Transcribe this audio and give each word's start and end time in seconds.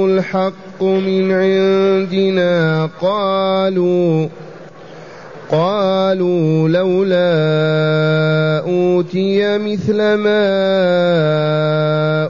الحق 0.04 0.82
من 0.82 1.32
عندنا 1.32 2.88
قالوا 3.01 4.29
قالوا 5.50 6.68
لولا 6.68 7.39
أوتي 8.66 9.59
مثل 9.59 9.96
ما 9.96 10.48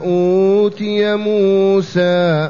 أوتي 0.05 1.15
موسى. 1.15 2.49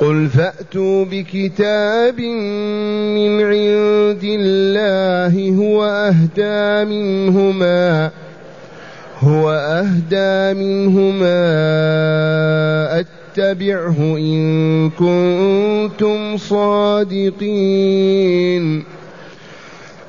قل 0.00 0.28
فأتوا 0.28 1.04
بكتاب 1.04 2.20
من 2.20 3.40
عند 3.42 4.24
الله 4.24 5.54
هو 5.56 5.84
أهدى 5.84 6.84
منهما 6.94 8.10
هو 9.20 9.50
أهدى 9.50 10.54
منهما 10.60 11.40
أتبعه 13.00 13.96
إن 14.16 14.90
كنتم 14.90 16.36
صادقين 16.36 17.78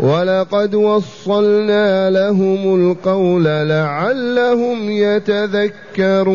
ولقد 0.00 0.74
وصلنا 0.74 2.10
لهم 2.10 2.74
القول 2.74 3.44
لعلهم 3.44 4.90
يتذكرون. 4.90 6.30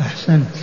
أحسنت. 0.00 0.54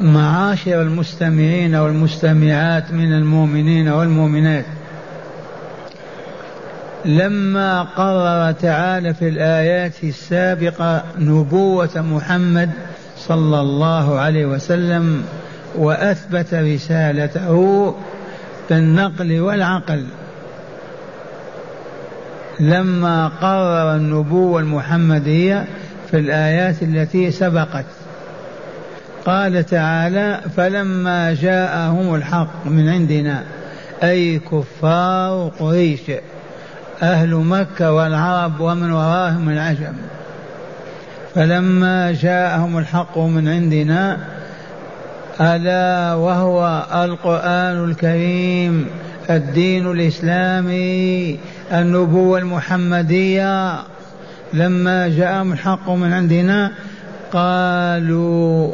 معاشر 0.00 0.82
المستمعين 0.82 1.74
والمستمعات 1.74 2.92
من 2.92 3.12
المؤمنين 3.12 3.88
والمؤمنات 3.88 4.64
لما 7.04 7.82
قرر 7.82 8.52
تعالى 8.52 9.14
في 9.14 9.28
الآيات 9.28 10.04
السابقة 10.04 11.02
نبوة 11.18 11.90
محمد 11.96 12.70
صلى 13.18 13.60
الله 13.60 14.18
عليه 14.18 14.46
وسلم 14.46 15.24
وأثبت 15.78 16.54
رسالته 16.54 17.94
بالنقل 18.70 19.40
والعقل. 19.40 20.04
لما 22.60 23.28
قرر 23.28 23.96
النبوة 23.96 24.60
المحمدية 24.60 25.64
في 26.10 26.18
الآيات 26.18 26.82
التي 26.82 27.30
سبقت 27.30 27.84
قال 29.26 29.66
تعالى 29.66 30.40
فلما 30.56 31.34
جاءهم 31.34 32.14
الحق 32.14 32.66
من 32.66 32.88
عندنا 32.88 33.42
أي 34.02 34.38
كفار 34.38 35.52
قريش 35.60 36.00
أهل 37.02 37.34
مكة 37.34 37.92
والعرب 37.92 38.60
ومن 38.60 38.92
وراهم 38.92 39.48
العجم 39.48 39.92
فلما 41.34 42.12
جاءهم 42.12 42.78
الحق 42.78 43.18
من 43.18 43.48
عندنا 43.48 44.18
ألا 45.40 46.14
وهو 46.14 46.86
القرآن 46.94 47.84
الكريم 47.84 48.86
الدين 49.30 49.90
الإسلامي 49.90 51.38
النبوة 51.72 52.38
المحمدية. 52.38 53.74
لما 54.54 55.08
جاءهم 55.08 55.52
الحق 55.52 55.90
من 55.90 56.12
عندنا 56.12 56.70
قالوا 57.32 58.72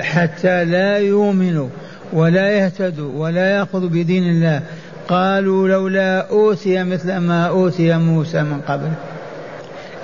حتى 0.00 0.64
لا 0.64 0.98
يؤمنوا 0.98 1.68
ولا 2.12 2.50
يهتدوا 2.50 3.12
ولا 3.16 3.50
يأخذوا 3.50 3.88
بدين 3.88 4.22
الله. 4.22 4.62
قالوا 5.08 5.68
لولا 5.68 6.30
أوتي 6.30 6.84
مثل 6.84 7.16
ما 7.16 7.46
أوتي 7.46 7.98
موسى 7.98 8.42
من 8.42 8.60
قبل. 8.68 8.88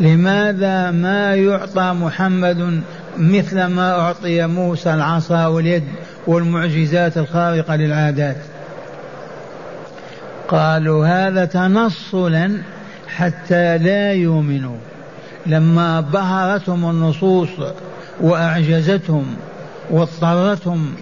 لماذا 0.00 0.90
ما 0.90 1.34
يعطى 1.34 1.92
محمد 2.00 2.80
مثل 3.18 3.64
ما 3.64 4.00
أعطي 4.00 4.46
موسى 4.46 4.94
العصا 4.94 5.46
واليد 5.46 5.84
والمعجزات 6.26 7.18
الخارقة 7.18 7.76
للعادات. 7.76 8.36
قالوا 10.48 11.06
هذا 11.06 11.44
تنصلا 11.44 12.62
حتى 13.08 13.78
لا 13.78 14.12
يؤمنوا. 14.12 14.76
لما 15.46 16.00
بهرتهم 16.00 16.90
النصوص 16.90 17.48
وأعجزتهم 18.20 19.36
واضطرتهم 19.90 20.94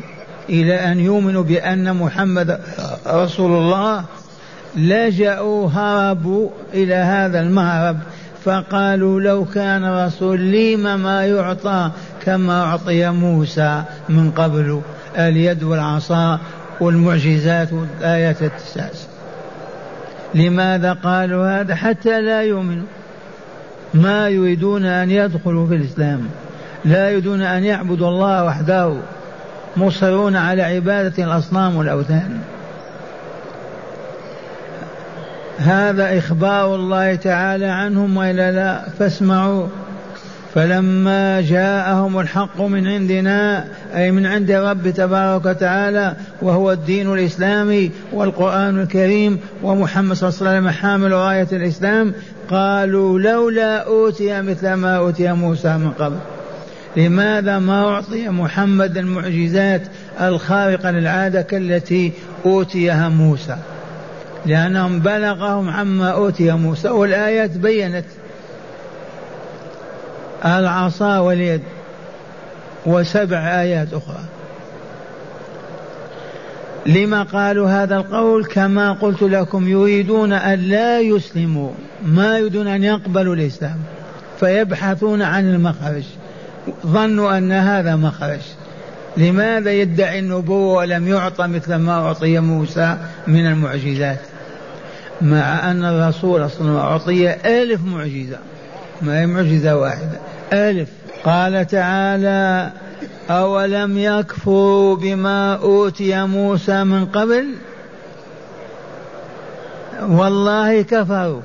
إلى 0.49 0.75
أن 0.75 1.00
يؤمنوا 1.00 1.43
بأن 1.43 1.97
محمد 1.97 2.60
رسول 3.06 3.53
الله 3.53 4.05
لجأوا 4.76 5.69
هربوا 5.69 6.49
إلى 6.75 6.94
هذا 6.94 7.41
المهرب 7.41 7.97
فقالوا 8.47 9.21
لو 9.21 9.45
كان 9.45 9.84
رسول 9.84 10.41
لم 10.41 11.01
ما 11.03 11.27
يعطى 11.27 11.91
كما 12.25 12.62
أعطي 12.62 13.11
موسى 13.11 13.83
من 14.09 14.31
قبل 14.31 14.81
اليد 15.19 15.62
والعصا 15.62 16.39
والمعجزات 16.81 17.73
والآيات 17.73 18.43
التساس. 18.43 19.06
لماذا 20.35 20.93
قالوا 20.93 21.61
هذا؟ 21.61 21.75
حتى 21.75 22.21
لا 22.21 22.43
يؤمنوا. 22.43 22.87
ما 23.95 24.29
يريدون 24.29 24.85
أن 24.85 25.11
يدخلوا 25.11 25.67
في 25.67 25.75
الإسلام. 25.75 26.29
لا 26.85 27.11
يريدون 27.11 27.43
أن 27.43 27.65
يعبدوا 27.65 28.09
الله 28.09 28.45
وحده 28.45 28.97
مصرون 29.77 30.37
على 30.37 30.62
عبادة 30.62 31.25
الأصنام 31.25 31.77
والأوثان. 31.77 32.39
هذا 35.59 36.19
إخبار 36.19 36.75
الله 36.75 37.15
تعالى 37.15 37.67
عنهم 37.67 38.17
وإلا 38.17 38.53
لا؟ 38.53 38.89
فاسمعوا. 38.99 39.67
فلما 40.55 41.41
جاءهم 41.41 42.21
الحق 42.21 42.61
من 42.61 42.87
عندنا 42.87 43.65
أي 43.94 44.11
من 44.11 44.27
عند 44.27 44.50
رب 44.50 44.91
تبارك 44.91 45.44
وتعالى 45.44 46.17
وهو 46.43 46.72
الدين 46.72 47.12
الإسلامي 47.12 47.91
والقرآن 48.12 48.81
الكريم 48.81 49.39
ومحمد 49.62 50.17
صلى 50.17 50.28
الله 50.28 50.41
عليه 50.41 50.59
وسلم 50.59 50.71
حامل 50.71 51.12
راية 51.12 51.49
الإسلام 51.53 52.14
قالوا 52.50 53.20
لولا 53.20 53.87
أوتي 53.87 54.43
مثل 54.43 54.73
ما 54.73 54.97
أوتي 54.97 55.32
موسى 55.32 55.76
من 55.76 55.91
قبل. 55.91 56.17
لماذا 56.97 57.58
ما 57.58 57.88
أعطي 57.88 58.29
محمد 58.29 58.99
المعجزات 58.99 59.82
الخارقة 60.20 60.91
للعادة 60.91 61.43
كالتي 61.43 62.12
أوتيها 62.47 63.08
موسى؟ 63.08 63.56
لأنهم 64.46 65.00
بلغهم 65.00 65.70
عما 65.70 66.10
أوتي 66.10 66.52
موسى 66.52 66.88
والآيات 66.88 67.50
بينت. 67.50 68.04
العصا 70.44 71.19
واليد 71.19 71.62
وسبع 72.87 73.38
آيات 73.38 73.88
أخرى. 73.93 74.25
لما 76.87 77.22
قالوا 77.22 77.70
هذا 77.70 77.96
القول 77.96 78.44
كما 78.44 78.93
قلت 78.93 79.22
لكم 79.22 79.69
يريدون 79.69 80.32
أن 80.32 80.58
لا 80.58 81.00
يسلموا 81.00 81.70
ما 82.04 82.38
يريدون 82.38 82.66
أن 82.66 82.84
يقبلوا 82.84 83.34
الإسلام 83.34 83.76
فيبحثون 84.40 85.22
عن 85.22 85.54
المخرج. 85.54 86.04
ظنوا 86.87 87.38
أن 87.38 87.52
هذا 87.52 87.96
مخرج. 87.96 88.40
لماذا 89.16 89.72
يدعي 89.72 90.19
النبوة 90.19 90.75
ولم 90.75 91.08
يعطى 91.08 91.46
مثل 91.46 91.75
ما 91.75 91.93
أعطي 91.93 92.40
موسى 92.40 92.96
من 93.26 93.46
المعجزات؟ 93.46 94.20
مع 95.23 95.71
أن 95.71 95.85
الرسول 95.85 96.47
أصلا 96.47 96.79
أعطي 96.79 97.35
ألف 97.35 97.81
معجزة. 97.85 98.39
ما 99.03 99.21
هي 99.21 99.27
معجزة 99.27 99.77
واحدة. 99.77 100.19
ألف. 100.53 100.89
قال 101.25 101.67
تعالى 101.67 102.73
أولم 103.31 103.99
يكفروا 103.99 104.97
بما 104.97 105.55
أوتي 105.55 106.27
موسى 106.27 106.85
من 106.85 107.07
قبل؟ 107.07 107.45
والله 110.03 110.83
كفروا 110.83 111.41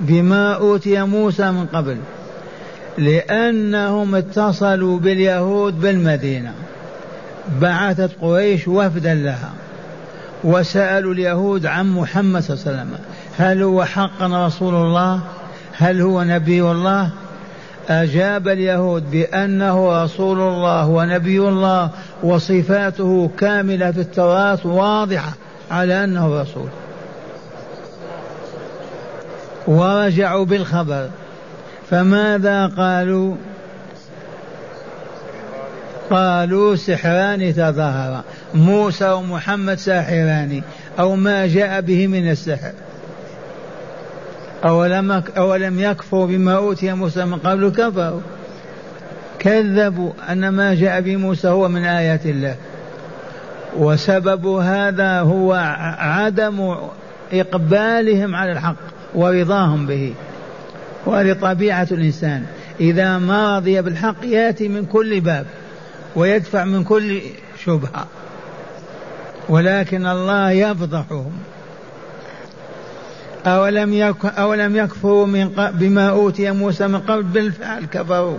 بما 0.00 0.54
أوتي 0.54 1.02
موسى 1.02 1.50
من 1.50 1.66
قبل 1.66 1.96
لأنهم 2.98 4.14
اتصلوا 4.14 4.98
باليهود 4.98 5.80
بالمدينة. 5.80 6.52
بعثت 7.60 8.10
قريش 8.20 8.68
وفدا 8.68 9.14
لها. 9.14 9.52
وسألوا 10.44 11.12
اليهود 11.12 11.66
عن 11.66 11.92
محمد 11.92 12.42
صلى 12.42 12.56
الله 12.56 12.66
عليه 12.66 12.80
وسلم. 12.80 12.98
هل 13.38 13.62
هو 13.62 13.84
حقا 13.84 14.46
رسول 14.46 14.74
الله؟ 14.74 15.20
هل 15.78 16.00
هو 16.00 16.22
نبي 16.22 16.62
الله؟ 16.62 17.10
أجاب 17.88 18.48
اليهود 18.48 19.10
بأنه 19.10 20.04
رسول 20.04 20.40
الله 20.40 20.88
ونبي 20.88 21.38
الله 21.38 21.90
وصفاته 22.22 23.30
كاملة 23.38 23.90
في 23.90 24.00
التوراة 24.00 24.58
واضحة 24.64 25.32
على 25.70 26.04
أنه 26.04 26.40
رسول. 26.40 26.68
ورجعوا 29.66 30.44
بالخبر. 30.44 31.08
فماذا 31.90 32.66
قالوا؟ 32.66 33.34
قالوا 36.10 36.76
سحران 36.76 37.54
تظاهرا. 37.54 38.24
موسى 38.54 39.10
ومحمد 39.10 39.78
ساحران 39.78 40.62
أو 40.98 41.16
ما 41.16 41.46
جاء 41.46 41.80
به 41.80 42.06
من 42.06 42.30
السحر. 42.30 42.72
أولم, 44.64 45.22
أولم 45.36 45.80
يكفروا 45.80 46.26
بما 46.26 46.56
أوتي 46.56 46.92
موسى 46.92 47.24
من 47.24 47.38
قبل 47.38 47.68
كفروا. 47.68 48.20
كذبوا 49.38 50.12
أن 50.28 50.48
ما 50.48 50.74
جاء 50.74 51.00
به 51.00 51.16
موسى 51.16 51.48
هو 51.48 51.68
من 51.68 51.84
آيات 51.84 52.26
الله. 52.26 52.56
وسبب 53.76 54.46
هذا 54.46 55.20
هو 55.20 55.52
عدم 55.98 56.76
إقبالهم 57.32 58.34
على 58.34 58.52
الحق 58.52 58.76
ورضاهم 59.14 59.86
به. 59.86 60.14
وهذه 61.06 61.32
طبيعة 61.32 61.88
الإنسان 61.92 62.44
إذا 62.80 63.18
ما 63.18 63.58
رضي 63.58 63.82
بالحق 63.82 64.24
يأتي 64.24 64.68
من 64.68 64.84
كل 64.84 65.20
باب 65.20 65.46
ويدفع 66.16 66.64
من 66.64 66.84
كل 66.84 67.20
شبهة. 67.64 68.06
ولكن 69.48 70.06
الله 70.06 70.50
يفضحهم. 70.50 71.32
أولم 73.46 73.94
يك 73.94 74.24
أولم 74.24 74.76
يكفروا 74.76 75.26
من 75.26 75.48
بما 75.72 76.10
أوتي 76.10 76.50
موسى 76.50 76.86
من 76.86 76.98
قبل؟ 77.00 77.22
بالفعل 77.22 77.84
كفروا. 77.84 78.38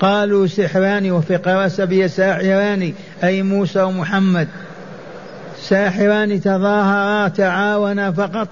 قالوا 0.00 0.46
سحران 0.46 1.10
وفي 1.10 1.36
قراءة 1.36 1.68
سبي 1.68 2.08
ساحران 2.08 2.92
أي 3.24 3.42
موسى 3.42 3.82
ومحمد. 3.82 4.48
ساحران 5.62 6.40
تظاهرا 6.40 7.28
تعاونا 7.28 8.12
فقط. 8.12 8.48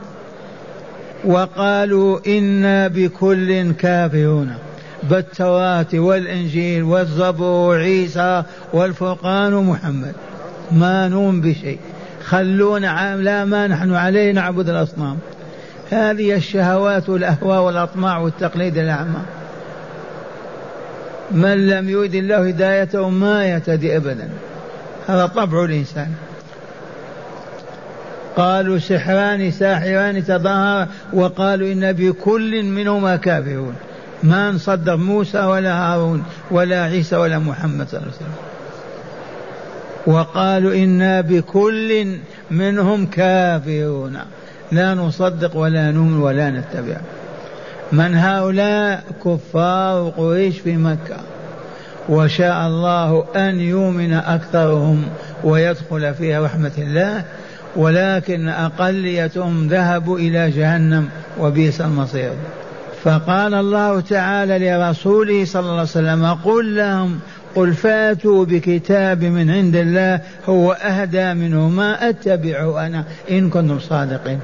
وقالوا 1.25 2.19
إنا 2.27 2.89
بكل 2.89 3.73
كافرون. 3.73 4.55
بالتوراة 5.03 5.87
والإنجيل 5.95 6.83
والزبور 6.83 7.77
وعيسى 7.77 8.43
والفرقان 8.73 9.55
ومحمد. 9.55 10.15
ما 10.73 11.09
نؤمن 11.09 11.41
بشيء. 11.41 11.79
خلونا 12.25 13.17
لا 13.17 13.45
ما 13.45 13.67
نحن 13.67 13.95
عليه 13.95 14.33
نعبد 14.33 14.69
الأصنام. 14.69 15.19
هذه 15.91 16.35
الشهوات 16.35 17.09
والأهواء 17.09 17.63
والأطماع 17.63 18.19
والتقليد 18.19 18.79
الأعمى 18.79 19.21
من 21.31 21.67
لم 21.67 21.89
يريد 21.89 22.15
الله 22.15 22.49
هدايته 22.49 23.09
ما 23.09 23.45
يهتدي 23.45 23.97
أبدا. 23.97 24.29
هذا 25.07 25.27
طبع 25.27 25.65
الإنسان. 25.65 26.09
قالوا 28.37 28.79
سحران 28.79 29.51
ساحران 29.51 30.25
تظاهر 30.25 30.89
وقالوا 31.13 31.73
إن 31.73 31.93
بكل 31.93 32.63
منهما 32.63 33.17
كافرون. 33.17 33.75
ما 34.23 34.51
نصدق 34.51 34.95
موسى 34.95 35.39
ولا 35.39 35.75
هارون 35.79 36.25
ولا 36.51 36.83
عيسى 36.83 37.17
ولا 37.17 37.39
محمد 37.39 37.89
صلى 37.89 38.01
الله 38.01 38.13
عليه 38.13 38.17
وسلم. 38.17 38.54
وقالوا 40.07 40.75
إنا 40.75 41.21
بكل 41.21 42.07
منهم 42.51 43.07
كافرون. 43.07 44.19
لا 44.73 44.95
نصدق 44.95 45.57
ولا 45.57 45.91
نؤمن 45.91 46.19
ولا 46.19 46.51
نتبع. 46.51 46.97
من 47.93 48.15
هؤلاء 48.15 49.05
كفار 49.25 50.13
قريش 50.17 50.59
في 50.59 50.77
مكة. 50.77 51.17
وشاء 52.09 52.67
الله 52.67 53.25
أن 53.37 53.61
يؤمن 53.61 54.13
أكثرهم 54.13 55.05
ويدخل 55.45 56.15
فيها 56.15 56.45
رحمة 56.45 56.73
الله. 56.79 57.25
ولكن 57.77 58.49
أقليتهم 58.49 59.69
ذهبوا 59.69 60.19
إلى 60.19 60.51
جهنم 60.51 61.09
وبئس 61.41 61.81
المصير. 61.81 62.33
فقال 63.05 63.55
الله 63.55 64.01
تعالى 64.01 64.59
لرسوله 64.59 65.45
صلى 65.45 65.61
الله 65.61 65.73
عليه 65.73 65.83
وسلم 65.83 66.27
قل 66.45 66.77
لهم 66.77 67.21
قل 67.55 67.75
فاتوا 67.75 68.45
بكتاب 68.45 69.25
من 69.25 69.51
عند 69.51 69.77
الله 69.77 70.21
هو 70.49 70.73
أهدى 70.73 71.35
منه 71.35 71.69
ما 71.69 72.09
أتبعه 72.09 72.87
أنا. 72.87 73.05
إن 73.31 73.51
كنتم 73.51 73.79
صادقين. 73.79 74.41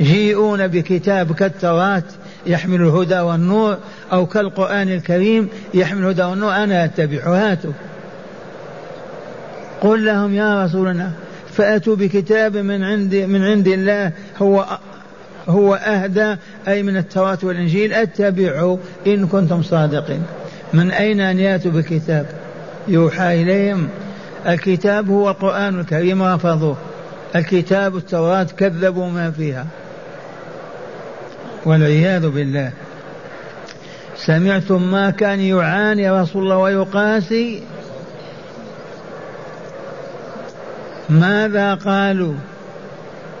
جيئون 0.00 0.66
بكتاب 0.66 1.32
كالتوراة 1.32 2.02
يحمل 2.46 2.80
الهدى 2.80 3.20
والنور 3.20 3.76
أو 4.12 4.26
كالقرآن 4.26 4.88
الكريم 4.88 5.48
يحمل 5.74 6.02
الهدى 6.02 6.22
والنور 6.22 6.52
أنا 6.52 6.84
أتبعه. 6.84 7.50
هاتوا. 7.50 7.72
قل 9.80 10.04
لهم 10.04 10.34
يا 10.34 10.64
رسولنا 10.64 11.10
فأتوا 11.52 11.96
بكتاب 11.96 12.56
من 12.56 12.84
عند 12.84 13.14
من 13.14 13.44
عند 13.44 13.68
الله 13.68 14.12
هو 14.38 14.66
هو 15.48 15.74
أهدى 15.74 16.36
أي 16.68 16.82
من 16.82 16.96
التوراة 16.96 17.38
والإنجيل 17.42 17.92
أتبعوا 17.92 18.76
إن 19.06 19.26
كنتم 19.26 19.62
صادقين. 19.62 20.22
من 20.72 20.90
أين 20.90 21.20
أن 21.20 21.38
يأتوا 21.38 21.70
بكتاب 21.70 22.26
يوحى 22.88 23.42
إليهم. 23.42 23.88
الكتاب 24.46 25.10
هو 25.10 25.30
القرآن 25.30 25.80
الكريم 25.80 26.22
رفضوه 26.22 26.76
الكتاب 27.36 27.96
التوراة 27.96 28.46
كذبوا 28.56 29.10
ما 29.10 29.30
فيها. 29.30 29.66
والعياذ 31.64 32.28
بالله. 32.28 32.72
سمعتم 34.16 34.90
ما 34.90 35.10
كان 35.10 35.40
يعاني 35.40 36.10
رسول 36.10 36.42
الله 36.42 36.56
ويقاسي؟ 36.56 37.62
ماذا 41.08 41.74
قالوا؟ 41.74 42.34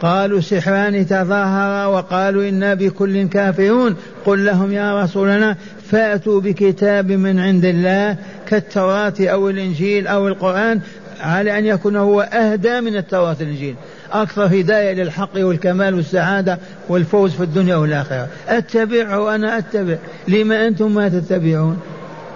قالوا 0.02 0.40
سحران 0.40 1.06
تظاهرا 1.06 1.86
وقالوا 1.86 2.48
إنا 2.48 2.74
بكل 2.74 3.28
كافرون. 3.28 3.96
قل 4.26 4.44
لهم 4.44 4.72
يا 4.72 5.02
رسولنا 5.02 5.56
فأتوا 5.90 6.40
بكتاب 6.40 7.12
من 7.12 7.38
عند 7.38 7.64
الله 7.64 8.16
كالتوراة 8.48 9.14
أو 9.20 9.48
الإنجيل 9.48 10.06
أو 10.06 10.28
القرآن 10.28 10.80
على 11.20 11.58
أن 11.58 11.66
يكون 11.66 11.96
هو 11.96 12.20
أهدى 12.20 12.80
من 12.80 12.96
التوراة 12.96 13.36
والإنجيل. 13.40 13.74
أكثر 14.12 14.46
هداية 14.46 14.92
للحق 14.92 15.30
والكمال 15.36 15.94
والسعادة 15.94 16.58
والفوز 16.88 17.32
في 17.32 17.42
الدنيا 17.42 17.76
والآخرة. 17.76 18.28
أتبعه 18.48 19.34
أنا 19.34 19.58
أتبع. 19.58 19.96
لما 20.28 20.66
أنتم 20.66 20.94
ما 20.94 21.08
تتبعون؟ 21.08 21.80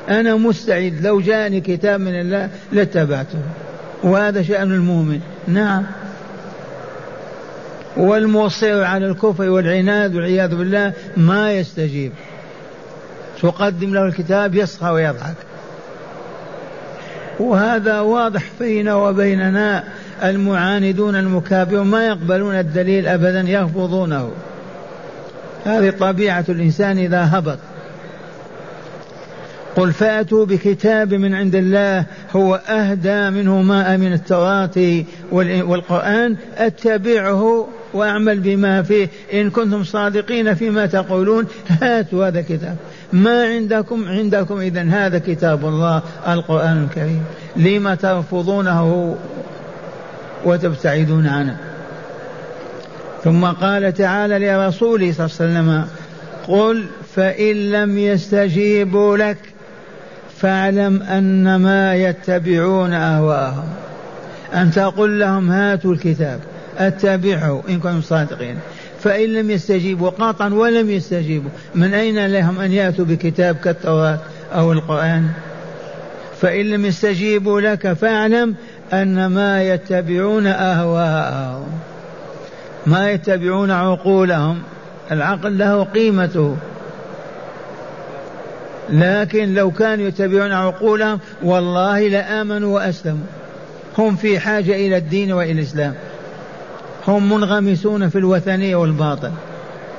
أنا 0.08 0.36
مستعد. 0.36 0.94
لو 1.02 1.20
جاءني 1.20 1.60
كتاب 1.60 2.00
من 2.00 2.20
الله 2.20 2.50
لاتبعته. 2.72 3.38
وهذا 4.02 4.42
شأن 4.42 4.72
المؤمن. 4.72 5.20
نعم. 5.48 5.82
والمصر 7.96 8.82
على 8.82 9.06
الكفر 9.06 9.48
والعناد 9.48 10.14
والعياذ 10.14 10.54
بالله 10.56 10.92
ما 11.16 11.52
يستجيب. 11.52 12.12
تقدم 13.42 13.94
له 13.94 14.06
الكتاب 14.06 14.54
يصحى 14.54 14.90
ويضحك. 14.90 15.36
وهذا 17.40 18.00
واضح 18.00 18.42
فينا 18.58 18.94
وبيننا 18.94 19.84
المعاندون 20.24 21.16
المكابرون 21.16 21.86
ما 21.86 22.06
يقبلون 22.06 22.54
الدليل 22.54 23.06
ابدا 23.06 23.40
يرفضونه 23.40 24.30
هذه 25.64 25.90
طبيعة 25.90 26.44
الإنسان 26.48 26.98
إذا 26.98 27.28
هبط. 27.32 27.58
قل 29.76 29.92
فأتوا 29.92 30.46
بكتاب 30.46 31.14
من 31.14 31.34
عند 31.34 31.54
الله 31.54 32.04
هو 32.36 32.54
أهدى 32.54 33.30
منه 33.30 33.62
ما 33.62 33.96
من 33.96 34.12
التوراة 34.12 35.04
والقرآن 35.32 36.36
أتبعه 36.56 37.68
وأعمل 37.94 38.40
بما 38.40 38.82
فيه. 38.82 39.08
إن 39.32 39.50
كنتم 39.50 39.84
صادقين 39.84 40.54
فيما 40.54 40.86
تقولون 40.86 41.46
هاتوا 41.82 42.28
هذا 42.28 42.40
الكتاب. 42.40 42.76
ما 43.14 43.44
عندكم؟ 43.44 44.08
عندكم 44.08 44.60
اذا 44.60 44.82
هذا 44.82 45.18
كتاب 45.18 45.66
الله 45.66 46.02
القرآن 46.28 46.84
الكريم. 46.84 47.24
لما 47.56 47.94
ترفضونه 47.94 49.16
وتبتعدون 50.44 51.26
عنه. 51.26 51.56
ثم 53.24 53.44
قال 53.44 53.94
تعالى 53.94 54.38
لرسوله 54.38 55.12
صلى 55.12 55.26
الله 55.26 55.36
عليه 55.40 55.70
وسلم 55.70 55.86
قل 56.48 56.86
فإن 57.16 57.70
لم 57.70 57.98
يستجيبوا 57.98 59.16
لك 59.16 59.38
فاعلم 60.36 61.02
أنما 61.02 61.94
يتبعون 61.94 62.92
أهواءهم. 62.92 63.68
أن 64.54 64.70
تقول 64.70 65.20
لهم 65.20 65.50
هاتوا 65.50 65.92
الكتاب 65.92 66.40
اتبعه 66.78 67.62
إن 67.68 67.80
كنتم 67.80 68.02
صادقين. 68.02 68.56
فإن 69.04 69.34
لم 69.34 69.50
يستجيبوا 69.50 70.10
قاطعا 70.10 70.54
ولم 70.54 70.90
يستجيبوا 70.90 71.50
من 71.74 71.94
أين 71.94 72.26
لهم 72.26 72.60
أن 72.60 72.72
يأتوا 72.72 73.04
بكتاب 73.04 73.56
كالتوراة 73.56 74.18
أو 74.54 74.72
القرآن؟ 74.72 75.28
فإن 76.40 76.70
لم 76.70 76.84
يستجيبوا 76.84 77.60
لك 77.60 77.92
فاعلم 77.92 78.54
أن 78.92 79.26
ما 79.26 79.62
يتبعون 79.62 80.46
أهواءهم 80.46 81.66
ما 82.86 83.10
يتبعون 83.10 83.70
عقولهم 83.70 84.62
العقل 85.10 85.58
له 85.58 85.84
قيمته. 85.84 86.56
لكن 88.90 89.54
لو 89.54 89.70
كانوا 89.70 90.06
يتبعون 90.06 90.52
عقولهم 90.52 91.18
والله 91.42 92.08
لآمنوا 92.08 92.74
وأسلموا. 92.74 93.26
هم 93.98 94.16
في 94.16 94.40
حاجة 94.40 94.72
إلى 94.72 94.96
الدين 94.96 95.32
وإلى 95.32 95.52
الإسلام. 95.52 95.94
هم 97.08 97.32
منغمسون 97.32 98.08
في 98.08 98.18
الوثنية 98.18 98.76
والباطل. 98.76 99.30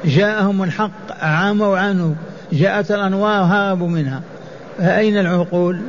جاءهم 0.05 0.63
الحق 0.63 1.23
عموا 1.23 1.77
عنه. 1.77 2.15
جاءت 2.53 2.91
الأنوار 2.91 3.43
هربوا 3.43 3.87
منها. 3.87 4.21
فأين 4.77 5.17
العقول؟ 5.17 5.81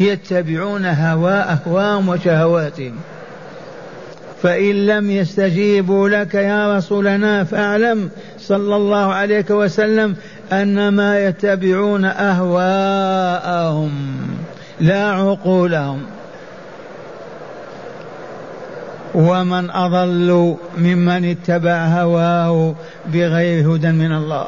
يتبعون 0.00 0.86
هواء 0.86 1.58
أهواهم 1.66 2.08
وشهواتهم. 2.08 2.94
فإن 4.42 4.86
لم 4.86 5.10
يستجيبوا 5.10 6.08
لك 6.08 6.34
يا 6.34 6.76
رسولنا 6.76 7.44
فاعلم 7.44 8.10
صلى 8.38 8.76
الله 8.76 9.12
عليه 9.12 9.44
وسلم 9.50 10.16
أنما 10.52 11.24
يتبعون 11.24 12.04
أهواءهم 12.04 13.90
لا 14.80 15.10
عقولهم. 15.10 16.02
ومن 19.16 19.70
أضل 19.70 20.56
ممن 20.78 21.24
اتبع 21.24 21.86
هواه 21.86 22.74
بغير 23.06 23.74
هدى 23.74 23.92
من 23.92 24.12
الله. 24.12 24.46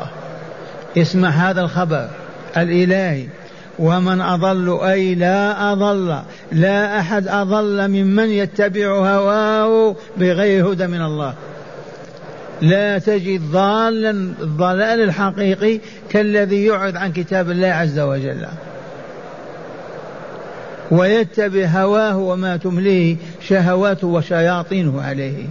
اسمع 0.97 1.29
هذا 1.29 1.61
الخبر 1.61 2.09
الإلهي. 2.57 3.27
ومن 3.79 4.21
أضل 4.21 4.81
أي 4.83 5.15
لا 5.15 5.73
أضل 5.73 6.19
لا 6.53 7.01
أحد 7.01 7.29
أضل 7.29 7.89
ممن 7.89 8.31
يتبع 8.31 8.87
هواه 8.87 9.97
بغير 10.17 10.73
هدى 10.73 10.87
من 10.87 11.03
الله. 11.03 11.35
لا 12.63 12.99
تجد 12.99 13.51
ضالا 13.51 14.11
الضلال 14.41 15.01
الحقيقي 15.01 15.81
كالذي 16.11 16.65
يعرض 16.65 16.97
عن 16.97 17.13
كتاب 17.13 17.51
الله 17.51 17.69
عز 17.69 17.99
وجل. 17.99 18.47
ويتبع 20.91 21.65
هواه 21.67 22.17
وما 22.17 22.57
تمليه 22.57 23.17
شهواته 23.49 24.07
وشياطينه 24.07 25.03
عليه. 25.03 25.45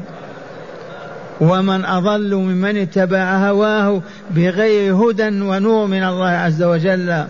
ومن 1.41 1.85
أضل 1.85 2.35
ممن 2.35 2.77
اتبع 2.77 3.49
هواه 3.49 4.01
بغير 4.31 4.95
هدى 4.95 5.41
ونور 5.41 5.87
من 5.87 6.03
الله 6.03 6.29
عز 6.29 6.63
وجل. 6.63 7.23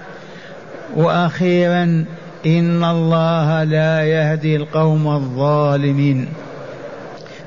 وأخيرا 0.96 2.06
إن 2.46 2.84
الله 2.84 3.64
لا 3.64 4.04
يهدي 4.04 4.56
القوم 4.56 5.08
الظالمين. 5.08 6.28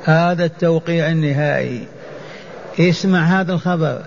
هذا 0.04 0.44
التوقيع 0.44 1.08
النهائي. 1.10 1.80
اسمع 2.80 3.40
هذا 3.40 3.52
الخبر. 3.52 3.98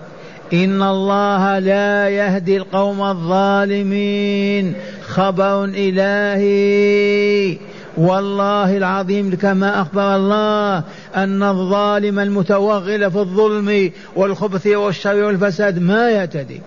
إن 0.52 0.82
الله 0.82 1.58
لا 1.58 2.08
يهدي 2.08 2.56
القوم 2.56 3.02
الظالمين. 3.02 4.74
خبر 5.14 5.64
إلهي. 5.64 7.56
والله 7.96 8.76
العظيم 8.76 9.36
كما 9.36 9.80
أخبر 9.80 10.16
الله 10.16 10.82
أن 11.16 11.42
الظالم 11.42 12.18
المتوغل 12.18 13.10
في 13.10 13.18
الظلم 13.18 13.90
والخبث 14.16 14.66
والشر 14.66 15.24
والفساد 15.24 15.78
ما 15.78 16.10
يهتدي. 16.10 16.60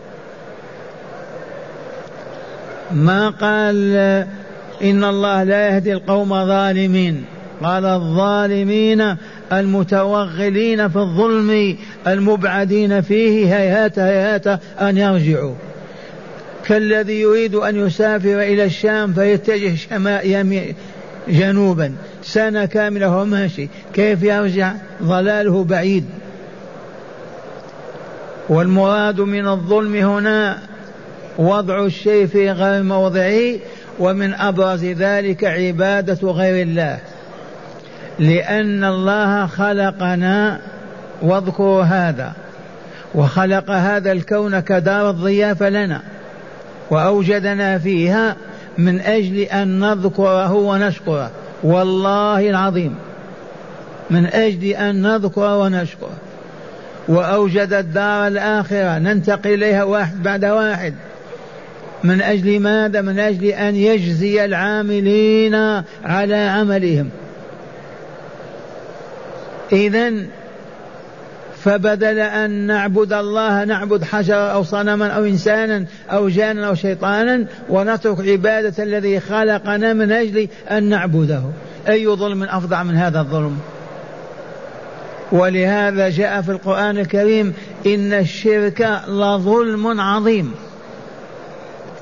ما 2.92 3.30
قال 3.30 3.96
إن 4.84 5.04
الله 5.04 5.44
لا 5.44 5.68
يهدي 5.68 5.94
القوم 5.94 6.34
الظالمين 6.34 7.26
قال 7.64 7.86
الظالمين 7.86 9.16
المتوغلين 9.54 10.90
في 10.90 10.96
الظلم 10.96 11.78
المبعدين 12.08 13.02
فيه 13.02 13.56
هيهات 13.56 14.00
هيهات 14.00 14.48
أن 14.82 14.98
يرجعوا. 14.98 15.54
كالذي 16.68 17.22
يريد 17.22 17.56
أن 17.56 17.76
يسافر 17.76 18.42
إلى 18.42 18.64
الشام 18.64 19.14
فيتجه 19.14 19.76
شمال 19.76 20.74
جنوبا. 21.28 21.96
سنة 22.24 22.66
كاملة 22.66 23.10
وهو 23.10 23.26
ماشي. 23.26 23.68
كيف 23.94 24.24
يرجع؟ 24.24 24.74
ضلاله 25.04 25.64
بعيد. 25.64 26.06
والمراد 28.50 29.22
من 29.22 29.48
الظلم 29.48 29.96
هنا 29.96 30.58
وضع 31.38 31.86
الشيء 31.86 32.28
في 32.28 32.52
غير 32.52 32.84
موضعه 32.84 33.60
ومن 34.00 34.34
أبرز 34.34 34.86
ذلك 34.86 35.44
عبادة 35.44 36.32
غير 36.32 36.68
الله. 36.68 37.00
لأن 38.20 38.84
الله 38.84 39.46
خلقنا 39.48 40.60
واذكروا 41.22 41.84
هذا. 41.84 42.34
وخلق 43.16 43.72
هذا 43.72 44.12
الكون 44.12 44.60
كدار 44.60 45.10
الضيافة 45.10 45.70
لنا. 45.70 46.02
وأوجدنا 46.92 47.78
فيها 47.78 48.36
من 48.78 49.00
أجل 49.00 49.38
أن 49.38 49.80
نذكره 49.80 50.54
ونشكره. 50.54 51.32
والله 51.64 52.50
العظيم. 52.50 52.96
من 54.10 54.26
أجل 54.26 54.64
أن 54.64 55.02
نذكر 55.02 55.58
ونشكره. 55.58 56.18
وأوجد 57.08 57.74
الدار 57.74 58.28
الآخرة. 58.28 58.98
ننتقل 58.98 59.54
إليها 59.54 59.84
واحد 59.84 60.24
بعد 60.24 60.46
واحد. 60.46 60.94
من 62.04 62.22
أجل 62.22 62.60
ماذا؟ 62.60 63.02
من 63.02 63.20
أجل 63.20 63.46
أن 63.46 63.76
يجزي 63.76 64.46
العاملين 64.46 65.56
على 66.06 66.36
عملهم. 66.36 67.10
إذا 69.72 70.14
فبدل 71.68 72.20
أن 72.20 72.52
نعبد 72.52 73.14
الله 73.14 73.64
نعبد 73.64 74.04
حجرا 74.04 74.48
أو 74.52 74.64
صنما 74.64 75.08
أو 75.08 75.26
إنسانا 75.26 75.86
أو 76.10 76.30
جانا 76.30 76.68
أو 76.68 76.76
شيطانا 76.76 77.46
ونترك 77.70 78.28
عبادة 78.28 78.84
الذي 78.84 79.20
خلقنا 79.20 79.94
من 79.94 80.12
أجل 80.12 80.48
أن 80.72 80.84
نعبده. 80.84 81.42
أي 81.90 82.08
ظلم 82.08 82.44
أفظع 82.44 82.84
من 82.84 82.96
هذا 82.96 83.20
الظلم؟ 83.20 83.58
ولهذا 85.32 86.10
جاء 86.10 86.42
في 86.42 86.52
القرآن 86.52 86.98
الكريم 86.98 87.54
إن 87.86 88.14
الشرك 88.14 89.02
لظلم 89.08 90.02
عظيم. 90.02 90.52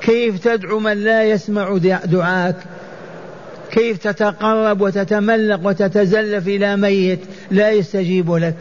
كيف 0.02 0.40
تدعو 0.40 0.80
من 0.80 0.94
لا 0.94 1.24
يسمع 1.24 1.78
دعاك؟ 2.06 2.56
كيف 3.72 3.98
تتقرب 3.98 4.82
وتتملق 4.82 5.60
وتتزلف 5.64 6.48
إلى 6.48 6.76
ميت 6.76 7.20
لا 7.52 7.72
يستجيب 7.72 8.32
لك؟ 8.32 8.56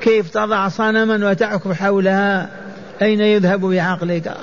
كيف 0.00 0.30
تضع 0.30 0.68
صنما 0.68 1.30
وتعكف 1.30 1.72
حولها؟ 1.72 2.50
أين 3.02 3.20
يذهب 3.20 3.60
بعقلك؟ 3.60 4.34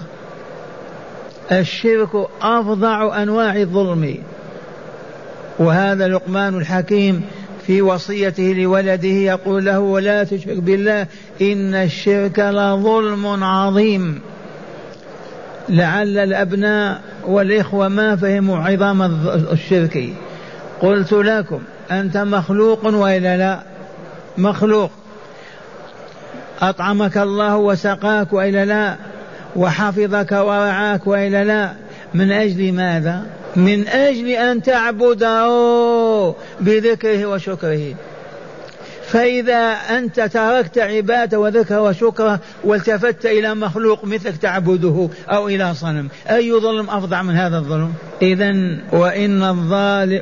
الشرك 1.51 2.09
أفظع 2.41 3.23
أنواع 3.23 3.55
الظلم. 3.55 4.17
وهذا 5.59 6.07
لقمان 6.07 6.57
الحكيم 6.57 7.21
في 7.67 7.81
وصيته 7.81 8.43
لولده 8.43 9.07
يقول 9.07 9.65
له 9.65 9.79
ولا 9.79 10.23
تشرك 10.23 10.57
بالله 10.57 11.07
إن 11.41 11.75
الشرك 11.75 12.39
لظلم 12.39 13.43
عظيم. 13.43 14.21
لعل 15.69 16.17
الأبناء 16.17 17.01
والإخوة 17.25 17.87
ما 17.87 18.15
فهموا 18.15 18.57
عظام 18.57 19.01
الشرك. 19.51 20.09
قلت 20.81 21.13
لكم 21.13 21.59
أنت 21.91 22.17
مخلوق 22.17 22.85
وإلا 22.85 23.37
لا؟ 23.37 23.59
مخلوق. 24.37 24.91
أطعمك 26.61 27.17
الله 27.17 27.57
وسقاك 27.57 28.33
وإلا 28.33 28.65
لا 28.65 28.95
وحفظك 29.55 30.31
ورعاك 30.31 31.07
وإلا 31.07 31.43
لا. 31.43 31.71
من 32.13 32.31
أجل 32.31 32.73
ماذا؟ 32.73 33.25
من 33.55 33.87
أجل 33.87 34.27
أن 34.27 34.61
تعبده 34.61 36.33
بذكره 36.59 37.25
وشكره. 37.25 37.95
فإذا 39.07 39.73
أنت 39.89 40.21
تركت 40.21 40.77
عبادة 40.77 41.39
وذكر 41.39 41.79
وشكره 41.79 42.39
والتفت 42.63 43.25
إلى 43.25 43.55
مخلوق 43.55 44.05
مثلك 44.05 44.37
تعبده 44.37 45.09
أو 45.29 45.47
إلى 45.47 45.73
صنم 45.73 46.09
أي 46.29 46.51
ظلم 46.51 46.89
أفظع 46.89 47.21
من 47.21 47.35
هذا 47.35 47.57
الظلم؟ 47.57 47.93
إذا 48.21 48.53
وإن 48.91 49.43
الظالم 49.43 50.21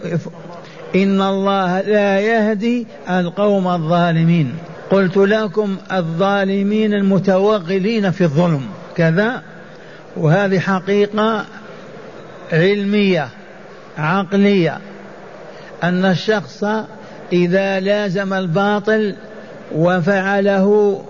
إن 0.95 1.21
الله 1.21 1.81
لا 1.81 2.19
يهدي 2.19 2.87
القوم 3.09 3.67
الظالمين. 3.67 4.53
قلت 4.89 5.17
لكم 5.17 5.77
الظالمين 5.91 6.93
المتوغلين 6.93 8.11
في 8.11 8.21
الظلم. 8.21 8.61
كذا؟ 8.95 9.41
وهذه 10.17 10.59
حقيقة 10.59 11.45
علمية 12.51 13.29
عقلية. 13.97 14.77
أن 15.83 16.05
الشخص 16.05 16.63
إذا 17.33 17.79
لازم 17.79 18.33
الباطل 18.33 19.15
وفعله 19.75 21.01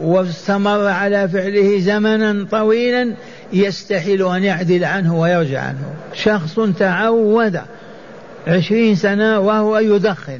واستمر 0.00 0.86
على 0.86 1.28
فعله 1.28 1.80
زمنا 1.80 2.46
طويلا 2.50 3.14
يستحيل 3.52 4.26
أن 4.28 4.44
يعدل 4.44 4.84
عنه 4.84 5.20
ويرجع 5.20 5.60
عنه. 5.60 5.94
شخص 6.14 6.60
تعود 6.78 7.60
عشرين 8.46 8.94
سنة 8.94 9.38
وهو 9.38 9.78
يدخن. 9.78 10.38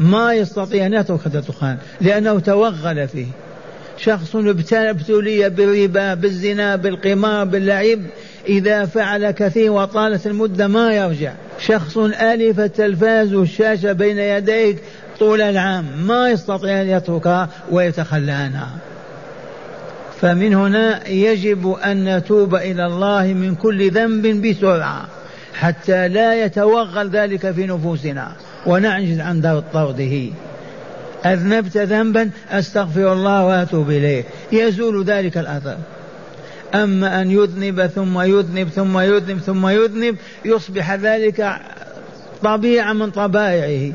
ما 0.00 0.34
يستطيع 0.34 0.86
أن 0.86 0.94
يترك 0.94 1.26
هذا 1.26 1.38
الدخان 1.38 1.76
لأنه 2.00 2.38
توغل 2.38 3.08
فيه. 3.08 3.26
شخص 3.98 4.36
ابتلي 4.36 5.50
بالربا 5.50 6.14
بالزنا 6.14 6.76
بالقمار 6.76 7.44
باللعب 7.44 8.00
إذا 8.48 8.84
فعل 8.84 9.30
كثير 9.30 9.72
وطالت 9.72 10.26
المدة 10.26 10.68
ما 10.68 10.92
يرجع. 10.92 11.32
شخص 11.58 11.98
ألف 11.98 12.60
التلفاز 12.60 13.34
والشاشة 13.34 13.92
بين 13.92 14.18
يديك 14.18 14.78
طول 15.18 15.40
العام 15.40 15.84
ما 16.06 16.30
يستطيع 16.30 16.82
أن 16.82 16.88
يتركها 16.88 17.48
ويتخلى 17.70 18.32
عنها 18.32 18.68
فمن 20.20 20.54
هنا 20.54 21.08
يجب 21.08 21.72
أن 21.72 22.16
نتوب 22.16 22.54
إلى 22.54 22.86
الله 22.86 23.26
من 23.26 23.54
كل 23.54 23.90
ذنب 23.90 24.46
بسرعة 24.46 25.08
حتى 25.54 26.08
لا 26.08 26.44
يتوغل 26.44 27.10
ذلك 27.10 27.50
في 27.50 27.66
نفوسنا. 27.66 28.32
ونعجز 28.66 29.20
عن 29.20 29.62
طرده. 29.72 30.28
أذنبت 31.26 31.76
ذنبا 31.76 32.30
أستغفر 32.50 33.12
الله 33.12 33.46
وأتوب 33.46 33.90
إليه. 33.90 34.24
يزول 34.52 35.04
ذلك 35.04 35.38
الأثر. 35.38 35.76
أما 36.74 37.22
أن 37.22 37.30
يذنب 37.30 37.86
ثم 37.86 38.20
يذنب 38.20 38.68
ثم 38.68 38.98
يذنب 38.98 39.38
ثم 39.38 39.68
يذنب 39.68 40.16
يصبح 40.44 40.94
ذلك 40.94 41.56
طبيعة 42.42 42.92
من 42.92 43.10
طبائعه 43.10 43.92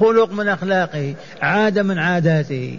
خلق 0.00 0.32
من 0.32 0.48
أخلاقه 0.48 1.14
عادة 1.42 1.82
من 1.82 1.98
عاداته. 1.98 2.78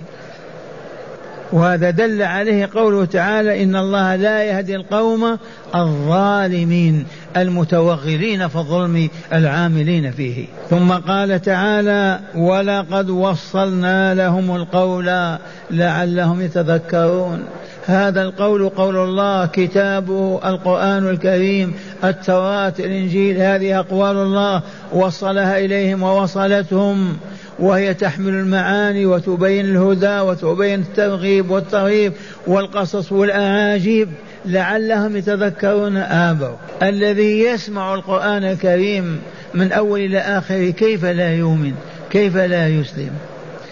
وهذا 1.51 1.89
دل 1.89 2.21
عليه 2.21 2.69
قوله 2.73 3.05
تعالى 3.05 3.63
إن 3.63 3.75
الله 3.75 4.15
لا 4.15 4.43
يهدي 4.43 4.75
القوم 4.75 5.37
الظالمين. 5.75 7.05
المتوغلين 7.37 8.47
في 8.47 8.55
الظلم 8.55 9.09
العاملين 9.33 10.11
فيه. 10.11 10.45
ثم 10.69 10.91
قال 10.91 11.41
تعالى 11.41 12.19
ولقد 12.35 13.09
وصلنا 13.09 14.13
لهم 14.13 14.55
القول 14.55 15.37
لعلهم 15.71 16.41
يتذكرون 16.41 17.43
هذا 17.85 18.21
القول 18.21 18.69
قول 18.69 18.97
الله 18.97 19.45
كتابه 19.45 20.39
القرآن 20.45 21.09
الكريم 21.09 21.73
التوراة 22.03 22.73
الإنجيل. 22.79 23.37
هذه 23.37 23.79
أقوال 23.79 24.17
الله. 24.17 24.61
وصلها 24.93 25.59
إليهم 25.59 26.03
ووصلتهم 26.03 27.17
وهي 27.59 27.93
تحمل 27.93 28.33
المعاني 28.33 29.05
وتبين 29.05 29.65
الهدى 29.65 30.19
وتبين 30.19 30.79
الترغيب 30.79 31.51
والترهيب 31.51 32.13
والقصص 32.47 33.11
والأعاجيب. 33.11 34.09
لعلهم 34.45 35.17
يتذكرون 35.17 35.97
آبوا. 35.97 36.55
الذي 36.83 37.39
يسمع 37.39 37.93
القرآن 37.93 38.43
الكريم 38.43 39.21
من 39.53 39.71
أول 39.71 39.99
إلى 39.99 40.19
آخره 40.19 40.69
كيف 40.69 41.05
لا 41.05 41.33
يؤمن؟ 41.35 41.73
كيف 42.09 42.37
لا 42.37 42.67
يسلم؟ 42.67 43.11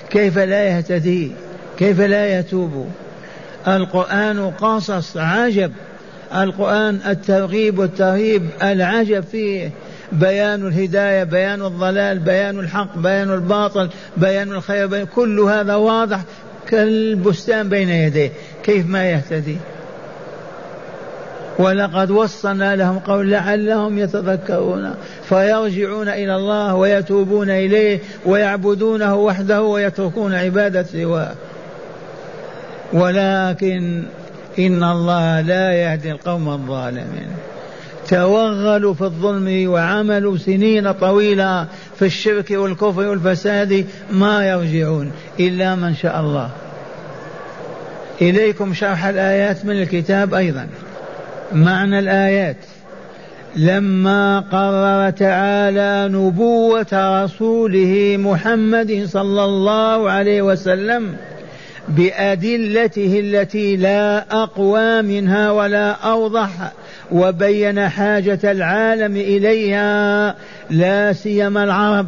كيف 0.10 0.38
لا 0.38 0.63
يهتدي؟ 0.63 1.32
كيف 1.78 2.01
لا 2.01 2.40
يتوب؟ 2.40 2.88
القرآن 3.68 4.51
قصص 4.51 5.18
عجب. 5.18 5.72
القرآن 6.36 7.00
الترغيب 7.07 7.79
والترهيب 7.79 8.50
العجب 8.64 9.24
فيه. 9.24 9.72
بيان 10.12 10.68
الهداية 10.68 11.24
بيان 11.24 11.62
الضلال 11.62 12.20
بيان 12.20 12.60
الحق 12.60 12.98
بيان 12.98 13.34
الباطل 13.34 13.90
بيان 14.18 14.51
الخير 14.51 14.88
بيان 14.88 15.05
كل 15.05 15.40
هذا 15.40 15.75
واضح 15.75 16.22
كالبستان 16.68 17.70
بين 17.70 17.90
يديه. 17.90 18.31
كيف 18.64 18.88
ما 18.88 19.12
يهتدي؟ 19.12 19.57
ولقد 21.61 22.11
وصلنا 22.11 22.75
لهم 22.75 23.00
قول 23.00 23.31
لعلهم 23.31 24.00
يتذكرون 24.00 24.93
فيرجعون 25.29 26.07
إلى 26.07 26.35
الله 26.35 26.75
ويتوبون 26.75 27.50
إليه 27.50 28.00
ويعبدونه 28.25 29.15
وحده 29.15 29.61
ويتركون 29.61 30.33
عبادة 30.33 30.83
سواه. 30.83 31.31
ولكن 32.93 34.03
إن 34.59 34.83
الله 34.83 35.41
لا 35.41 35.74
يهدي 35.74 36.11
القوم 36.11 36.50
الظالمين. 36.50 37.27
توغلوا 38.07 38.93
في 38.93 39.01
الظلم 39.01 39.69
وعملوا 39.69 40.37
سنين 40.37 40.91
طويلة 40.91 41.67
في 42.00 42.05
الشرك 42.05 42.51
والكفر 42.51 43.01
والفساد 43.01 43.85
ما 44.11 44.50
يرجعون 44.50 45.11
إلا 45.39 45.75
من 45.75 45.95
شاء 45.95 46.19
الله. 46.19 46.50
إليكم 48.21 48.74
شرح 48.74 49.05
الآيات 49.05 49.65
من 49.65 49.81
الكتاب 49.81 50.33
أيضا. 50.33 50.67
معنى 51.53 52.00
الآيات. 52.00 52.57
لما 53.55 54.40
قرر 54.40 55.09
تعالى 55.09 56.09
نبوة 56.14 57.24
رسوله 57.24 58.16
محمد 58.20 59.05
صلى 59.05 59.46
الله 59.46 60.11
عليه 60.11 60.42
وسلم 60.42 61.16
بأدلته 61.87 63.20
التي 63.20 63.75
لا 63.75 64.25
أقوى 64.44 65.01
منها 65.01 65.51
ولا 65.51 65.92
أوضح 65.92 66.72
وبين 67.11 67.90
حاجة 67.90 68.40
العالم 68.44 69.16
إليها 69.16 70.35
لا 70.70 71.14
سيما 71.14 71.64
العرب. 71.64 72.07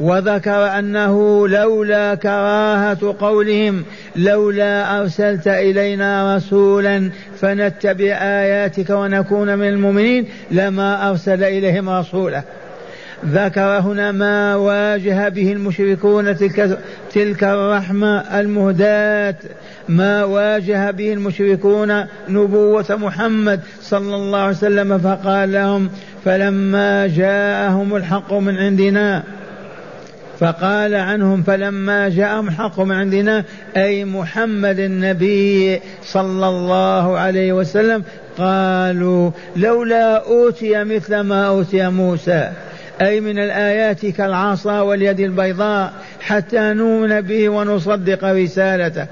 وذكر 0.00 0.78
أنه 0.78 1.48
لولا 1.48 2.14
كراهة 2.14 3.16
قولهم 3.20 3.84
لولا 4.16 5.00
أرسلت 5.00 5.48
إلينا 5.48 6.36
رسولا 6.36 7.10
فنتبع 7.40 8.18
آياتك 8.20 8.90
ونكون 8.90 9.58
من 9.58 9.68
المؤمنين 9.68 10.26
لما 10.50 11.10
أرسل 11.10 11.44
إليهم 11.44 11.90
رسولا 11.90 12.42
ذكر 13.26 13.60
هنا 13.60 14.12
ما 14.12 14.54
واجه 14.54 15.28
به 15.28 15.52
المشركون 15.52 16.36
تلك, 16.36 16.78
تلك 17.12 17.44
الرحمة 17.44 18.40
المهداة. 18.40 19.34
ما 19.88 20.24
واجه 20.24 20.90
به 20.90 21.12
المشركون 21.12 22.04
نبوة 22.28 22.86
محمد 22.90 23.60
صلى 23.82 24.16
الله 24.16 24.38
عليه 24.38 24.56
وسلم 24.56 24.98
فقال 24.98 25.52
لهم 25.52 25.90
فلما 26.24 27.06
جاءهم 27.06 27.96
الحق 27.96 28.32
من 28.32 28.56
عندنا 28.56 29.22
فقال 30.40 30.94
عنهم 30.94 31.42
فلما 31.42 32.08
جاءهم 32.08 32.88
من 32.88 32.94
عندنا 32.94 33.44
أي 33.76 34.04
محمد 34.04 34.78
النبي 34.78 35.80
صلى 36.04 36.48
الله 36.48 37.18
عليه 37.18 37.52
وسلم 37.52 38.04
قالوا 38.38 39.30
لولا 39.56 40.26
أوتي 40.26 40.84
مثل 40.84 41.20
ما 41.20 41.46
أوتي 41.46 41.88
موسى 41.88 42.50
أي 43.00 43.20
من 43.20 43.38
الآيات 43.38 44.06
كالعصا 44.06 44.80
واليد 44.80 45.20
البيضاء 45.20 45.92
حتى 46.20 46.72
نؤمن 46.72 47.20
به 47.20 47.48
ونصدق 47.48 48.24
رسالته. 48.24 49.06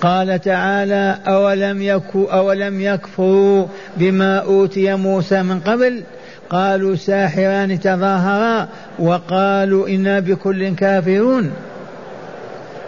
قال 0.00 0.40
تعالى 0.40 1.18
أولم, 1.26 1.82
يكو 1.82 2.24
أولم 2.24 2.80
يكفروا 2.80 3.66
بما 3.96 4.38
أوتي 4.38 4.94
موسى 4.94 5.42
من 5.42 5.60
قبل؟ 5.60 6.02
قالوا 6.50 6.96
ساحران 6.96 7.80
تظاهرا 7.80 8.68
وقالوا 8.98 9.88
إنا 9.88 10.20
بكل 10.20 10.74
كافرون. 10.74 11.50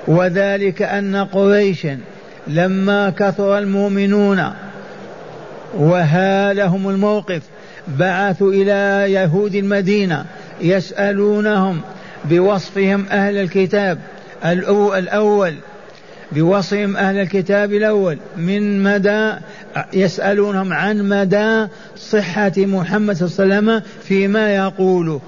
وذلك 0.09 0.83
أن 0.83 1.17
قريشا 1.17 1.99
لما 2.47 3.11
كثر 3.11 3.59
المؤمنون 3.59 4.45
وهالهم 5.75 6.89
الموقف 6.89 7.43
بعثوا 7.89 8.53
إلى 8.53 9.13
يهود 9.13 9.55
المدينة 9.55 10.25
يسألونهم 10.61 11.81
بوصفهم 12.25 13.07
أهل 13.11 13.39
الكتاب 13.39 13.99
الأول 14.45 15.55
بوصفهم 16.33 16.97
أهل 16.97 17.19
الكتاب 17.19 17.73
الأول 17.73 18.19
من 18.37 18.83
مدى 18.83 19.33
يسألونهم 19.93 20.73
عن 20.73 21.09
مدى 21.09 21.67
صحة 21.97 22.53
محمد 22.57 23.17
صلى 23.17 23.45
الله 23.45 23.57
عليه 23.57 23.57
وسلم 23.57 23.83
فيما 24.03 24.55
يقول 24.55 25.21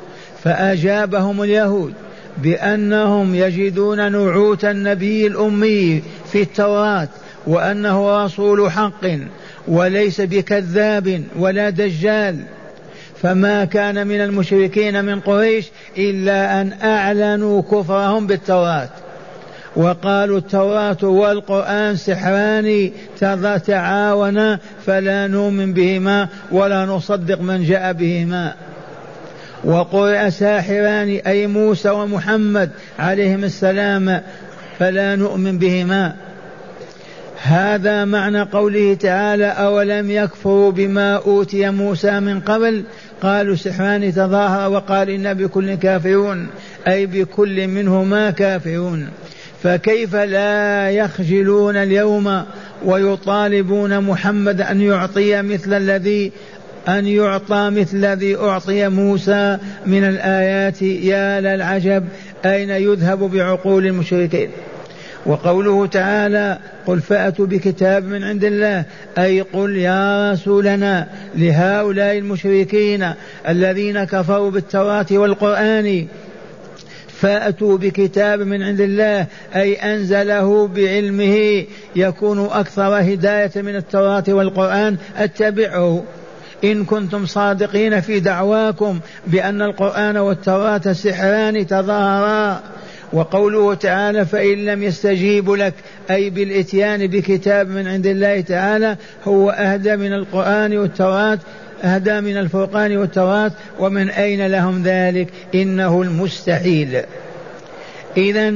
فأجابهم 0.44 1.42
اليهود 1.42 1.92
بأنهم 2.38 3.34
يجدون 3.34 4.12
نعوت 4.12 4.64
النبي 4.64 5.26
الأمي 5.26 6.02
في 6.32 6.42
التوراة 6.42 7.08
وأنه 7.46 8.24
رسول 8.24 8.70
حق 8.70 9.06
وليس 9.68 10.20
بكذاب 10.20 11.22
ولا 11.36 11.70
دجال. 11.70 12.36
فما 13.22 13.64
كان 13.64 14.06
من 14.06 14.20
المشركين 14.20 15.04
من 15.04 15.20
قريش 15.20 15.70
إلا 15.98 16.60
أن 16.60 16.72
أعلنوا 16.82 17.62
كفرهم 17.62 18.26
بالتوراة. 18.26 18.88
وقالوا 19.76 20.38
التوراة 20.38 21.04
والقرآن 21.04 21.96
سحران 21.96 22.90
تعاونا 23.66 24.58
فلا 24.86 25.26
نؤمن 25.26 25.72
بهما 25.72 26.28
ولا 26.50 26.86
نصدق 26.86 27.40
من 27.40 27.64
جاء 27.64 27.92
بهما. 27.92 28.54
وقرئ 29.64 30.30
ساحران 30.30 31.20
أي 31.26 31.46
موسى 31.46 31.90
ومحمد 31.90 32.70
عليهم 32.98 33.44
السلام 33.44 34.20
فلا 34.78 35.16
نؤمن 35.16 35.58
بهما. 35.58 36.14
هذا 37.42 38.04
معنى 38.04 38.42
قوله 38.42 38.94
تعالى 38.94 39.46
أولم 39.46 40.10
يكفروا 40.10 40.72
بما 40.72 41.16
أوتي 41.16 41.70
موسى 41.70 42.20
من 42.20 42.40
قبل؟ 42.40 42.84
قالوا 43.22 43.56
سحران 43.56 44.14
تظاهر 44.14 44.70
وقال 44.70 45.10
إنا 45.10 45.32
بكل 45.32 45.74
كافرون 45.74 46.46
أي 46.88 47.06
بكل 47.06 47.68
منهما 47.68 48.30
كافرون. 48.30 49.08
فكيف 49.62 50.14
لا 50.14 50.90
يخجلون 50.90 51.76
اليوم 51.76 52.42
ويطالبون 52.84 54.00
محمد 54.00 54.60
أن 54.60 54.80
يعطي 54.80 55.42
مثل 55.42 55.74
الذي 55.74 56.32
أن 56.88 57.06
يعطى 57.06 57.70
مثل 57.70 57.96
الذي 57.96 58.36
أعطي 58.36 58.88
موسى 58.88 59.58
من 59.86 60.04
الآيات؟ 60.04 60.82
يا 60.82 61.40
للعجب 61.40 62.04
أين 62.44 62.70
يذهب 62.70 63.18
بعقول 63.18 63.86
المشركين؟ 63.86 64.50
وقوله 65.26 65.86
تعالى 65.86 66.58
قل 66.86 67.00
فأتوا 67.00 67.46
بكتاب 67.46 68.04
من 68.04 68.24
عند 68.24 68.44
الله 68.44 68.84
أي 69.18 69.40
قل 69.40 69.76
يا 69.76 70.32
رسولنا 70.32 71.08
لهؤلاء 71.34 72.18
المشركين 72.18 73.10
الذين 73.48 74.04
كفروا 74.04 74.50
بالتوراة 74.50 75.06
والقرآن 75.10 76.06
فأتوا 77.22 77.78
بكتاب 77.78 78.40
من 78.40 78.62
عند 78.62 78.80
الله 78.80 79.26
أي 79.56 79.74
أنزله 79.74 80.68
بعلمه 80.68 81.64
يكون 81.96 82.46
أكثر 82.46 83.00
هداية 83.00 83.50
من 83.56 83.76
التوراة 83.76 84.24
والقرآن. 84.28 84.96
اتبعه 85.16 86.04
إن 86.64 86.84
كنتم 86.84 87.26
صادقين 87.26 88.00
في 88.00 88.20
دعواكم 88.20 89.00
بأن 89.26 89.62
القرآن 89.62 90.16
والتوراة 90.16 90.92
سحران 90.92 91.66
تظاهرا. 91.66 92.60
وقوله 93.12 93.74
تعالى 93.74 94.26
فإن 94.26 94.64
لم 94.64 94.82
يستجيبوا 94.82 95.56
لك 95.56 95.74
أي 96.10 96.30
بالإتيان 96.30 97.06
بكتاب 97.06 97.68
من 97.68 97.86
عند 97.86 98.06
الله 98.06 98.40
تعالى 98.40 98.96
هو 99.24 99.50
أهدى 99.50 99.96
من 99.96 100.12
القرآن 100.12 100.78
والتوراة. 100.78 101.38
أهدى 101.84 102.20
من 102.20 102.36
الفرقان 102.36 102.96
والتوراة 102.96 103.50
ومن 103.78 104.10
أين 104.10 104.46
لهم 104.46 104.82
ذلك؟ 104.82 105.28
إنه 105.54 106.02
المستحيل. 106.02 107.02
إذا 108.16 108.54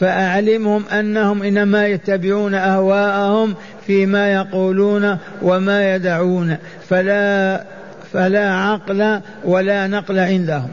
فأعلمهم 0.00 0.84
أنهم 0.92 1.42
إنما 1.42 1.86
يتبعون 1.86 2.54
أهواءهم 2.54 3.54
فيما 3.86 4.32
يقولون 4.32 5.18
وما 5.42 5.94
يدعون. 5.94 6.56
فلا 6.88 7.64
فلا 8.12 8.54
عقل 8.54 9.20
ولا 9.44 9.86
نقل 9.86 10.18
عندهم. 10.18 10.68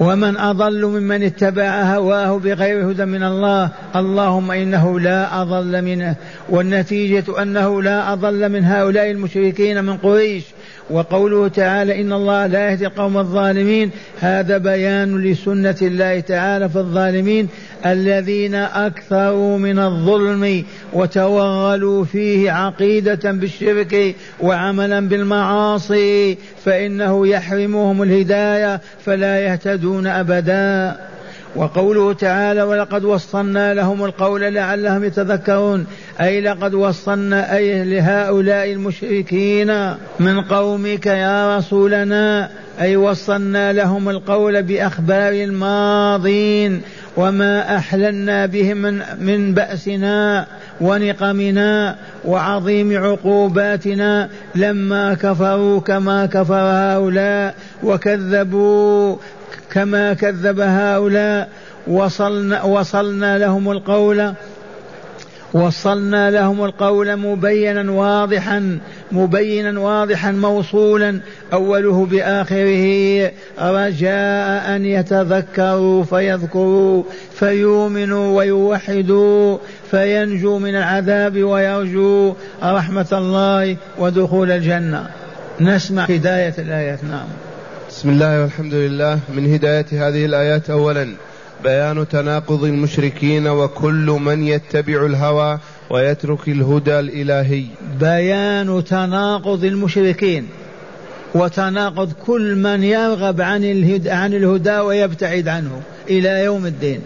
ومن 0.00 0.36
أضل 0.36 0.86
ممن 0.86 1.22
اتبع 1.22 1.82
هواه 1.82 2.38
بغير 2.38 2.90
هدى 2.90 3.04
من 3.04 3.22
الله 3.22 3.70
اللهم 3.96 4.50
إنه 4.50 5.00
لا 5.00 5.42
أضل 5.42 5.82
منه 5.82 6.16
والنتيجة 6.48 7.42
أنه 7.42 7.82
لا 7.82 8.12
أضل 8.12 8.48
من 8.48 8.64
هؤلاء 8.64 9.10
المشركين 9.10 9.84
من 9.84 9.96
قريش. 9.96 10.44
وقوله 10.90 11.48
تعالى 11.48 12.00
إن 12.00 12.12
الله 12.12 12.46
لا 12.46 12.70
يهدي 12.70 12.86
القوم 12.86 13.18
الظالمين 13.18 13.90
هذا 14.20 14.58
بيان 14.58 15.18
لسنة 15.18 15.76
الله 15.82 16.20
تعالى 16.20 16.68
في 16.68 16.76
الظالمين 16.76 17.48
الذين 17.86 18.54
أكثروا 18.54 19.58
من 19.58 19.78
الظلم 19.78 20.64
وتوغلوا 20.92 22.04
فيه 22.04 22.50
عقيدة 22.50 23.32
بالشرك 23.32 24.14
وعملا 24.40 25.08
بالمعاصي 25.08 26.38
فإنه 26.64 27.26
يحرمهم 27.26 28.02
الهداية 28.02 28.80
فلا 29.04 29.40
يهتدون 29.40 30.06
أبدا. 30.06 30.96
وقوله 31.56 32.12
تعالى 32.12 32.62
ولقد 32.62 33.04
وصلنا 33.04 33.74
لهم 33.74 34.04
القول 34.04 34.54
لعلهم 34.54 35.04
يتذكرون 35.04 35.86
أي 36.20 36.40
لقد 36.40 36.74
وصلنا 36.74 37.56
أي 37.56 37.84
لهؤلاء 37.84 38.72
المشركين 38.72 39.94
من 40.20 40.40
قومك 40.40 41.06
يا 41.06 41.58
رسولنا. 41.58 42.50
أي 42.80 42.96
وصلنا 42.96 43.72
لهم 43.72 44.08
القول 44.08 44.62
بأخبار 44.62 45.32
الماضين 45.32 46.82
وما 47.16 47.76
أحللنا 47.76 48.46
بهم 48.46 48.76
من, 48.76 49.02
من 49.20 49.54
بأسنا 49.54 50.46
ونقمنا 50.80 51.96
وعظيم 52.24 53.04
عقوباتنا 53.04 54.28
لما 54.54 55.14
كفروا 55.14 55.80
كما 55.80 56.26
كفر 56.26 56.54
هؤلاء 56.54 57.54
وكذبوا 57.82 59.16
كما 59.72 60.12
كذب 60.12 60.60
هؤلاء. 60.60 61.48
وصلنا, 61.86 62.62
وصلنا 62.62 63.38
لهم 63.38 63.70
القول 63.70 64.32
وصلنا 65.52 66.30
لهم 66.30 66.64
القول 66.64 67.16
مبينا 67.16 67.92
واضحا 67.92 68.78
مبينا 69.12 69.80
واضحا 69.80 70.30
موصولا. 70.32 71.20
أوله 71.52 72.06
بآخره 72.06 72.84
رجاء 73.58 74.76
أن 74.76 74.84
يتذكروا 74.84 76.04
فيذكروا 76.04 77.02
فيؤمنوا 77.34 78.38
ويوحدوا 78.38 79.58
فينجوا 79.90 80.58
من 80.58 80.76
العذاب 80.76 81.42
ويرجوا 81.42 82.34
رحمة 82.62 83.08
الله 83.12 83.76
ودخول 83.98 84.50
الجنة. 84.50 85.06
نسمع 85.60 86.04
هداية 86.04 86.54
الآيات. 86.58 87.04
نعم. 87.04 87.28
بسم 87.90 88.10
الله 88.10 88.42
والحمد 88.42 88.74
لله. 88.74 89.18
من 89.34 89.54
هداية 89.54 89.86
هذه 89.92 90.24
الآيات 90.24 90.70
أولا 90.70 91.14
بيان 91.64 92.08
تناقض 92.08 92.64
المشركين 92.64 93.48
وكل 93.48 94.18
من 94.20 94.46
يتبع 94.46 95.06
الهوى 95.06 95.58
ويترك 95.90 96.48
الهدى 96.48 96.98
الإلهي. 97.00 97.64
بيان 98.00 98.84
تناقض 98.84 99.64
المشركين 99.64 100.48
وتناقض 101.34 102.12
كل 102.26 102.56
من 102.56 102.84
يرغب 102.84 103.40
عن 103.40 103.64
الهدى, 103.64 104.10
عن 104.10 104.34
الهدى 104.34 104.78
ويبتعد 104.78 105.48
عنه 105.48 105.82
إلى 106.10 106.44
يوم 106.44 106.66
الدين. 106.66 107.00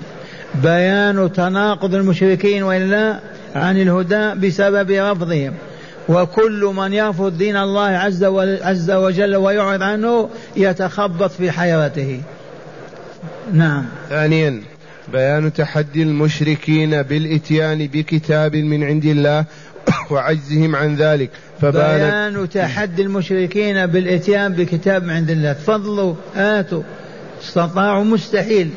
بيان 0.62 1.32
تناقض 1.32 1.94
المشركين 1.94 2.62
وإلا 2.62 3.18
عن 3.54 3.80
الهدى 3.80 4.46
بسبب 4.46 4.90
رفضهم. 4.90 5.52
وكل 6.08 6.72
من 6.76 6.92
يرفض 6.92 7.38
دين 7.38 7.56
الله 7.56 7.82
عز, 7.82 8.24
عز 8.62 8.90
وجل 8.90 9.36
ويعرض 9.36 9.82
عنه 9.82 10.28
يتخبط 10.56 11.30
في 11.30 11.50
حيرته. 11.50 12.20
نعم. 13.52 13.84
ثانيا 14.08 14.62
بيان 15.12 15.52
تحدي 15.52 16.02
المشركين 16.02 17.02
بالإتيان 17.02 17.86
بكتاب 17.86 18.56
من 18.56 18.84
عند 18.84 19.04
الله 19.04 19.44
وعجزهم 20.10 20.76
عن 20.76 20.96
ذلك 20.96 21.30
فبان 21.60 21.98
بيان 21.98 22.48
تحدي 22.48 23.02
المشركين 23.02 23.86
بالإتيان 23.86 24.52
بكتاب 24.52 25.04
من 25.04 25.10
عند 25.10 25.30
الله. 25.30 25.52
تفضلوا 25.52 26.14
هاتوا 26.34 26.82
استطاعوا 27.42 28.04
مستحيل 28.04 28.70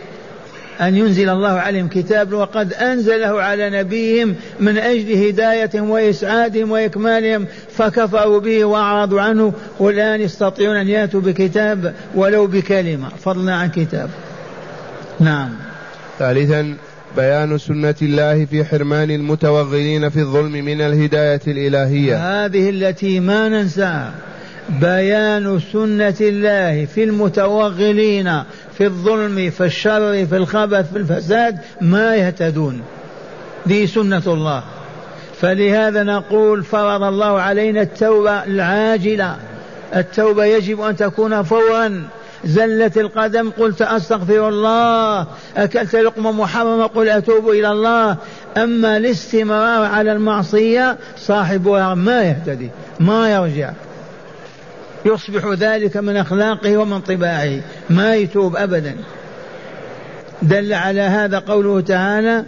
أن 0.81 0.97
ينزل 0.97 1.29
الله 1.29 1.49
عليهم 1.49 1.87
كتاب 1.87 2.33
وقد 2.33 2.73
أنزله 2.73 3.41
على 3.41 3.69
نبيهم 3.69 4.35
من 4.59 4.77
أجل 4.77 5.27
هدايتهم 5.27 5.89
وإسعادهم 5.89 6.71
وإكمالهم 6.71 7.45
فكفروا 7.71 8.39
به 8.39 8.65
وأعرضوا 8.65 9.21
عنه 9.21 9.53
والآن 9.79 10.21
يستطيعون 10.21 10.75
أن 10.75 10.87
يأتوا 10.87 11.21
بكتاب 11.21 11.93
ولو 12.15 12.47
بكلمة. 12.47 13.09
فضلا 13.09 13.53
عن 13.53 13.69
كتاب. 13.69 14.09
نعم. 15.19 15.49
ثالثا 16.19 16.75
بيان 17.15 17.57
سنة 17.57 17.95
الله 18.01 18.45
في 18.45 18.65
حرمان 18.65 19.11
المتوغلين 19.11 20.09
في 20.09 20.19
الظلم 20.19 20.51
من 20.51 20.81
الهداية 20.81 21.41
الإلهية. 21.47 22.45
هذه 22.45 22.69
التي 22.69 23.19
ما 23.19 23.49
ننساها. 23.49 24.13
بيان 24.69 25.59
سنة 25.73 26.15
الله 26.21 26.85
في 26.85 27.03
المتوغلين 27.03 28.43
في 28.77 28.83
الظلم 28.83 29.49
في 29.49 29.65
الشر 29.65 30.25
في 30.25 30.37
الخبث 30.37 30.91
في 30.91 30.97
الفساد 30.97 31.57
ما 31.81 32.15
يهتدون. 32.15 32.81
دي 33.65 33.87
سنة 33.87 34.23
الله. 34.27 34.63
فلهذا 35.41 36.03
نقول 36.03 36.63
فرض 36.63 37.03
الله 37.03 37.41
علينا 37.41 37.81
التوبة 37.81 38.43
العاجلة. 38.43 39.35
التوبة 39.95 40.45
يجب 40.45 40.81
أن 40.81 40.95
تكون 40.95 41.43
فورا. 41.43 42.03
زلت 42.45 42.97
القدم 42.97 43.49
قلت 43.49 43.81
أستغفر 43.81 44.49
الله 44.49 45.27
أكلت 45.57 45.95
لقمة 45.95 46.31
محرمة 46.31 46.87
قل 46.87 47.09
أتوب 47.09 47.49
إلى 47.49 47.71
الله. 47.71 48.17
أما 48.57 48.97
الاستمرار 48.97 49.85
على 49.85 50.11
المعصية 50.11 50.97
صاحبها 51.17 51.95
ما 51.95 52.23
يهتدي 52.23 52.69
ما 52.99 53.31
يرجع. 53.33 53.71
يصبح 55.05 55.45
ذلك 55.45 55.97
من 55.97 56.17
أخلاقه 56.17 56.77
ومن 56.77 56.99
طباعه 56.99 57.59
ما 57.89 58.15
يتوب 58.15 58.55
أبدا. 58.55 58.95
دل 60.41 60.73
على 60.73 61.01
هذا 61.01 61.39
قوله 61.39 61.81
تعالى 61.81 62.45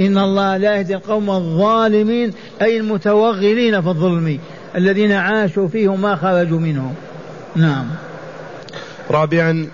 إن 0.00 0.18
الله 0.18 0.56
لا 0.56 0.76
يهدي 0.76 0.94
القوم 0.94 1.30
الظالمين 1.30 2.32
أي 2.62 2.76
المتوغلين 2.76 3.82
في 3.82 3.88
الظلم 3.88 4.38
الذين 4.76 5.12
عاشوا 5.12 5.68
فيه 5.68 5.88
وما 5.88 6.16
خرجوا 6.16 6.60
منه. 6.60 6.94
نعم. 7.56 7.86
رابعا 9.10 9.66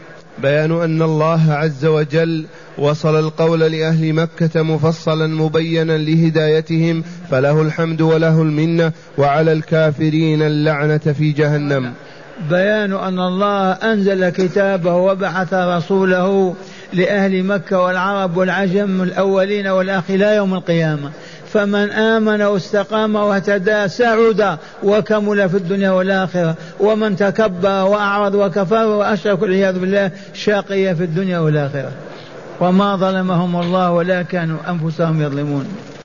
بيان 0.42 0.82
أن 0.82 1.02
الله 1.02 1.52
عز 1.52 1.86
وجل 1.86 2.44
وصل 2.78 3.18
القول 3.18 3.60
لأهل 3.60 4.12
مكة 4.12 4.62
مفصلا 4.62 5.26
مبينا 5.26 5.98
لهدايتهم 5.98 7.04
فله 7.30 7.62
الحمد 7.62 8.00
وله 8.00 8.42
المنة 8.42 8.92
وعلى 9.18 9.52
الكافرين 9.52 10.42
اللعنة 10.42 10.98
في 10.98 11.32
جهنم. 11.32 11.92
بيان 12.50 12.92
أن 12.92 13.18
الله 13.18 13.72
أنزل 13.72 14.28
كتابه 14.28 14.94
وبعث 14.94 15.54
رسوله 15.54 16.54
لأهل 16.92 17.44
مكة 17.44 17.80
والعرب 17.80 18.36
والعجم 18.36 19.02
الأولين 19.02 19.66
والآخرين 19.66 20.22
إلى 20.22 20.36
يوم 20.36 20.54
القيامة. 20.54 21.10
فمن 21.52 21.90
آمن 21.90 22.42
واستقام 22.42 23.14
واهتدى 23.14 23.88
سعد 23.88 24.58
وكمل 24.82 25.48
في 25.48 25.56
الدنيا 25.56 25.90
والآخرة 25.90 26.54
ومن 26.80 27.16
تكبر 27.16 27.84
وأعرض 27.84 28.34
وكفر 28.34 28.86
وأشرك 28.86 29.42
والعياذ 29.42 29.78
بالله 29.78 30.10
شاقي 30.34 30.94
في 30.94 31.04
الدنيا 31.04 31.38
والآخرة. 31.38 31.92
وما 32.60 32.96
ظلمهم 32.96 33.60
الله 33.60 33.90
ولا 33.90 34.22
كانوا 34.22 34.58
أنفسهم 34.68 35.22
يظلمون. 35.22 35.68